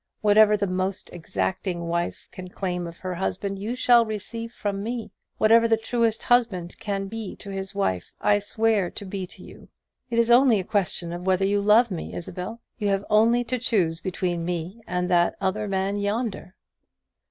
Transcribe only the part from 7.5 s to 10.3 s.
his wife, I swear to be to you. It